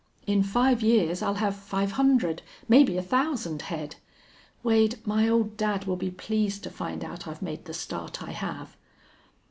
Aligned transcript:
In 0.25 0.41
five 0.41 0.81
years 0.81 1.21
I'll 1.21 1.35
have 1.35 1.55
five 1.55 1.91
hundred, 1.91 2.41
maybe 2.67 2.97
a 2.97 3.03
thousand 3.03 3.61
head. 3.61 3.97
Wade, 4.63 4.97
my 5.05 5.29
old 5.29 5.57
dad 5.57 5.85
will 5.85 5.95
be 5.95 6.09
pleased 6.09 6.63
to 6.63 6.71
find 6.71 7.05
out 7.05 7.27
I've 7.27 7.43
made 7.43 7.65
the 7.65 7.73
start 7.75 8.23
I 8.23 8.31
have." 8.31 8.75